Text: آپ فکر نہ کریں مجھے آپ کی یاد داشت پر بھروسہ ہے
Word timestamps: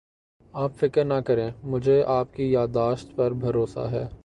آپ 0.53 0.71
فکر 0.75 1.05
نہ 1.05 1.19
کریں 1.25 1.49
مجھے 1.63 2.03
آپ 2.07 2.33
کی 2.33 2.51
یاد 2.51 2.67
داشت 2.67 3.15
پر 3.15 3.33
بھروسہ 3.33 3.87
ہے 3.91 4.07